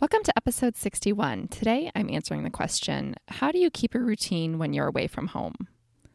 [0.00, 1.46] Welcome to episode 61.
[1.48, 5.28] Today I'm answering the question How do you keep a routine when you're away from
[5.28, 5.54] home?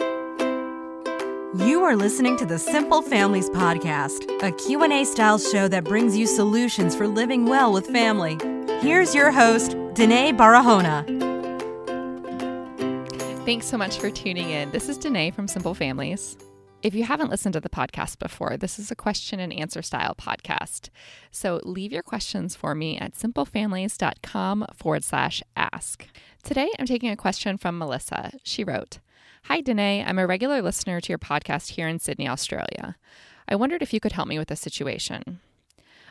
[0.00, 6.26] You are listening to the Simple Families podcast, a Q&A style show that brings you
[6.26, 8.38] solutions for living well with family.
[8.80, 11.04] Here's your host, Denaye Barahona.
[13.44, 14.70] Thanks so much for tuning in.
[14.70, 16.38] This is Denaye from Simple Families.
[16.82, 20.14] If you haven't listened to the podcast before, this is a question and answer style
[20.14, 20.90] podcast.
[21.30, 26.06] So leave your questions for me at simplefamilies.com forward slash ask.
[26.44, 28.32] Today, I'm taking a question from Melissa.
[28.44, 28.98] She wrote,
[29.44, 30.04] Hi, Denaye.
[30.06, 32.96] I'm a regular listener to your podcast here in Sydney, Australia.
[33.48, 35.40] I wondered if you could help me with a situation.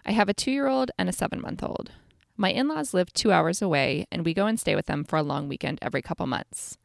[0.05, 1.91] I have a two year old and a seven month old.
[2.37, 5.15] My in laws live two hours away, and we go and stay with them for
[5.15, 6.77] a long weekend every couple months.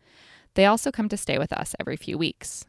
[0.54, 2.66] They also come to stay with us every few weeks.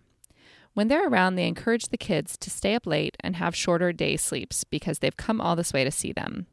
[0.74, 4.16] When they're around, they encourage the kids to stay up late and have shorter day
[4.16, 6.48] sleeps because they've come all this way to see them.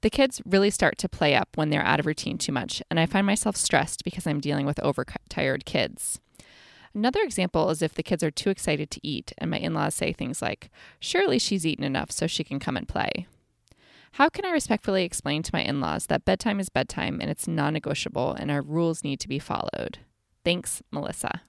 [0.00, 3.00] The kids really start to play up when they're out of routine too much, and
[3.00, 6.20] I find myself stressed because I'm dealing with overtired kids.
[6.94, 9.94] Another example is if the kids are too excited to eat, and my in laws
[9.94, 13.26] say things like, Surely she's eaten enough so she can come and play.
[14.12, 17.48] How can I respectfully explain to my in laws that bedtime is bedtime and it's
[17.48, 19.98] non negotiable and our rules need to be followed?
[20.44, 21.42] Thanks, Melissa.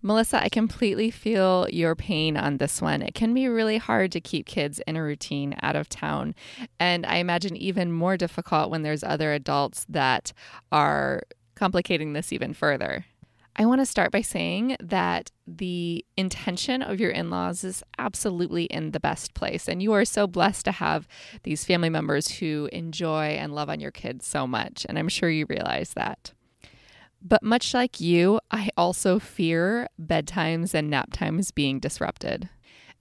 [0.00, 3.02] Melissa, I completely feel your pain on this one.
[3.02, 6.34] It can be really hard to keep kids in a routine out of town.
[6.78, 10.32] And I imagine even more difficult when there's other adults that
[10.70, 11.22] are
[11.56, 13.06] complicating this even further.
[13.60, 18.64] I want to start by saying that the intention of your in laws is absolutely
[18.66, 19.66] in the best place.
[19.66, 21.08] And you are so blessed to have
[21.42, 24.86] these family members who enjoy and love on your kids so much.
[24.88, 26.34] And I'm sure you realize that.
[27.20, 32.48] But much like you, I also fear bedtimes and nap times being disrupted.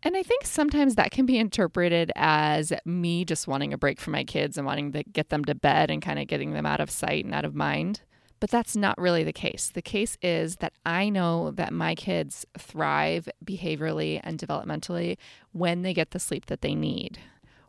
[0.04, 4.14] And I think sometimes that can be interpreted as me just wanting a break from
[4.14, 6.80] my kids and wanting to get them to bed and kind of getting them out
[6.80, 8.02] of sight and out of mind.
[8.40, 9.72] But that's not really the case.
[9.74, 15.18] The case is that I know that my kids thrive behaviorally and developmentally
[15.52, 17.18] when they get the sleep that they need.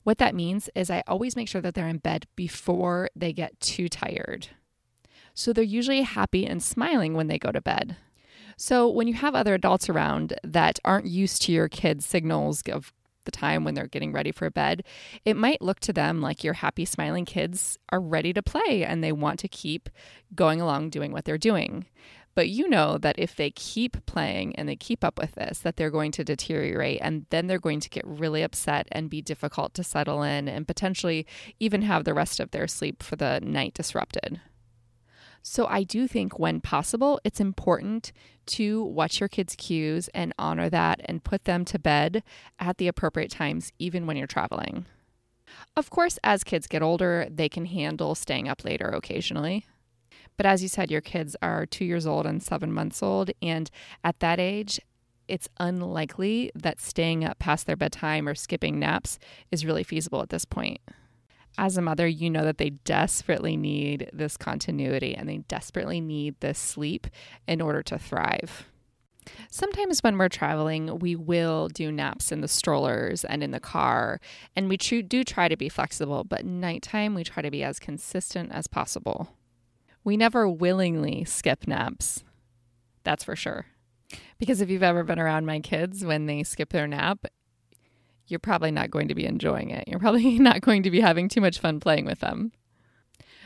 [0.02, 3.58] What that means is I always make sure that they're in bed before they get
[3.60, 4.48] too tired.
[5.38, 7.94] So they're usually happy and smiling when they go to bed.
[8.56, 12.92] So when you have other adults around that aren't used to your kids' signals of
[13.24, 14.82] the time when they're getting ready for bed,
[15.24, 19.04] it might look to them like your happy, smiling kids are ready to play and
[19.04, 19.88] they want to keep
[20.34, 21.86] going along doing what they're doing.
[22.34, 25.76] But you know that if they keep playing and they keep up with this, that
[25.76, 29.72] they're going to deteriorate and then they're going to get really upset and be difficult
[29.74, 31.28] to settle in and potentially
[31.60, 34.40] even have the rest of their sleep for the night disrupted.
[35.42, 38.12] So I do think when possible, it's important
[38.46, 42.22] to watch your kids' cues and honor that and put them to bed
[42.58, 44.86] at the appropriate times, even when you're traveling.
[45.76, 49.66] Of course, as kids get older, they can handle staying up later occasionally.
[50.36, 53.30] But as you said, your kids are two years old and seven months old.
[53.42, 53.70] And
[54.04, 54.80] at that age,
[55.26, 59.18] it's unlikely that staying up past their bedtime or skipping naps
[59.50, 60.80] is really feasible at this point
[61.58, 66.36] as a mother, you know that they desperately need this continuity and they desperately need
[66.40, 67.08] this sleep
[67.46, 68.66] in order to thrive.
[69.50, 74.20] Sometimes when we're traveling, we will do naps in the strollers and in the car,
[74.56, 78.52] and we do try to be flexible, but nighttime we try to be as consistent
[78.52, 79.36] as possible.
[80.04, 82.24] We never willingly skip naps.
[83.04, 83.66] That's for sure.
[84.38, 87.26] Because if you've ever been around my kids when they skip their nap,
[88.28, 89.88] you're probably not going to be enjoying it.
[89.88, 92.52] You're probably not going to be having too much fun playing with them.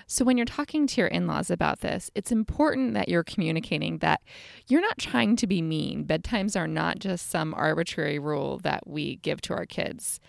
[0.08, 3.98] So, when you're talking to your in laws about this, it's important that you're communicating
[3.98, 4.20] that
[4.68, 6.04] you're not trying to be mean.
[6.04, 10.20] Bedtimes are not just some arbitrary rule that we give to our kids.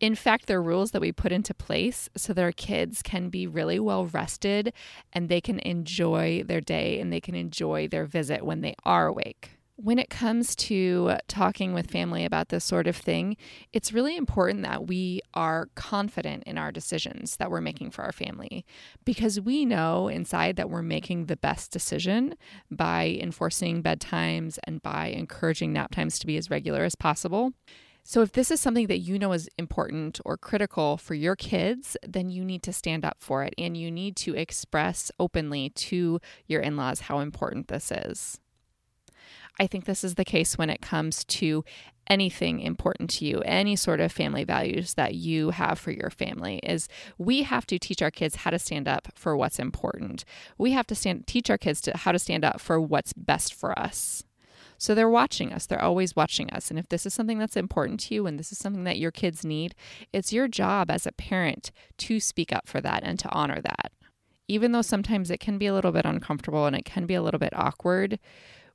[0.00, 3.46] In fact, they're rules that we put into place so that our kids can be
[3.46, 4.72] really well rested
[5.12, 9.06] and they can enjoy their day and they can enjoy their visit when they are
[9.06, 13.36] awake when it comes to talking with family about this sort of thing,
[13.72, 18.12] it's really important that we are confident in our decisions that we're making for our
[18.12, 18.66] family
[19.04, 22.34] because we know inside that we're making the best decision
[22.70, 27.52] by enforcing bedtimes and by encouraging nap times to be as regular as possible.
[28.02, 31.96] So, if this is something that you know is important or critical for your kids,
[32.06, 36.18] then you need to stand up for it and you need to express openly to
[36.46, 38.40] your in laws how important this is.
[39.58, 41.64] I think this is the case when it comes to
[42.10, 46.58] anything important to you, any sort of family values that you have for your family
[46.64, 46.88] is
[47.18, 50.24] we have to teach our kids how to stand up for what's important.
[50.58, 53.54] We have to stand teach our kids to how to stand up for what's best
[53.54, 54.24] for us.
[54.76, 56.70] So they're watching us, they're always watching us.
[56.70, 59.10] And if this is something that's important to you and this is something that your
[59.10, 59.74] kids need,
[60.12, 63.92] it's your job as a parent to speak up for that and to honor that.
[64.48, 67.22] Even though sometimes it can be a little bit uncomfortable and it can be a
[67.22, 68.18] little bit awkward,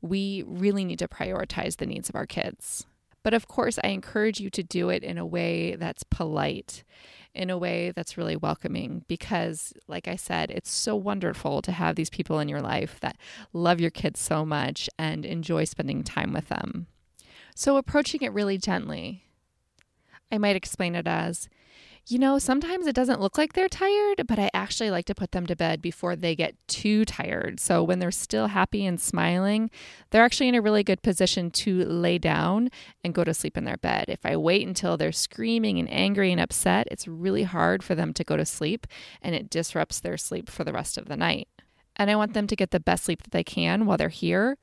[0.06, 2.86] we really need to prioritize the needs of our kids.
[3.24, 6.84] But of course, I encourage you to do it in a way that's polite,
[7.34, 11.96] in a way that's really welcoming, because, like I said, it's so wonderful to have
[11.96, 13.18] these people in your life that
[13.52, 16.86] love your kids so much and enjoy spending time with them.
[17.56, 19.24] So, approaching it really gently,
[20.32, 21.50] I might explain it as
[22.08, 25.32] you know, sometimes it doesn't look like they're tired, but I actually like to put
[25.32, 27.60] them to bed before they get too tired.
[27.60, 29.72] So when they're still happy and smiling,
[30.12, 32.70] they're actually in a really good position to lay down
[33.04, 34.06] and go to sleep in their bed.
[34.08, 38.14] If I wait until they're screaming and angry and upset, it's really hard for them
[38.14, 38.86] to go to sleep
[39.20, 41.48] and it disrupts their sleep for the rest of the night.
[41.96, 44.58] And I want them to get the best sleep that they can while they're here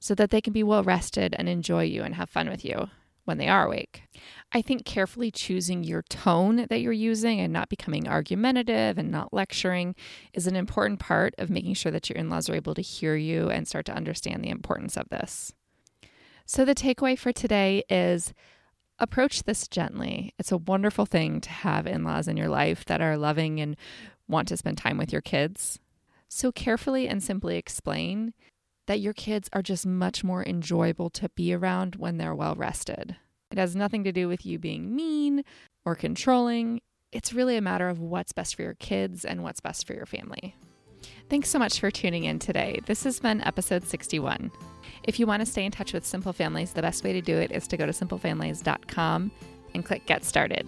[0.00, 2.88] so that they can be well rested and enjoy you and have fun with you
[3.24, 4.07] when they are awake.
[4.50, 9.32] I think carefully choosing your tone that you're using and not becoming argumentative and not
[9.32, 9.94] lecturing
[10.32, 13.14] is an important part of making sure that your in laws are able to hear
[13.14, 15.52] you and start to understand the importance of this.
[16.46, 18.32] So, the takeaway for today is
[18.98, 20.32] approach this gently.
[20.38, 23.76] It's a wonderful thing to have in laws in your life that are loving and
[24.28, 25.78] want to spend time with your kids.
[26.26, 28.32] So, carefully and simply explain
[28.86, 33.16] that your kids are just much more enjoyable to be around when they're well rested.
[33.58, 35.42] It has nothing to do with you being mean
[35.84, 36.80] or controlling.
[37.10, 40.06] It's really a matter of what's best for your kids and what's best for your
[40.06, 40.54] family.
[41.28, 42.78] Thanks so much for tuning in today.
[42.86, 44.52] This has been episode 61.
[45.02, 47.36] If you want to stay in touch with Simple Families, the best way to do
[47.36, 49.32] it is to go to simplefamilies.com
[49.74, 50.64] and click Get Started.